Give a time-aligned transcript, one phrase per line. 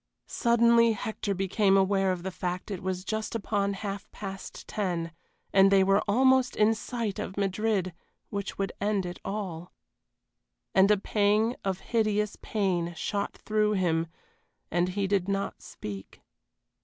[0.25, 5.11] Suddenly Hector became aware of the fact it was just upon half past ten,
[5.53, 7.93] and they were almost in sight of Madrid,
[8.31, 9.71] which would end it all.
[10.73, 14.07] And a pang of hideous pain shot through him,
[14.71, 16.23] and he did not speak.